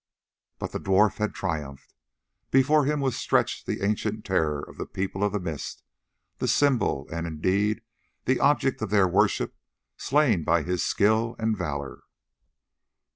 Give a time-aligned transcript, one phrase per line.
[0.57, 1.93] But the dwarf had triumphed.
[2.49, 5.83] Before him was stretched the ancient terror of the People of the Mist,
[6.39, 7.81] the symbol and, indeed,
[8.25, 9.53] the object of their worship,
[9.97, 11.99] slain by his skill and valour.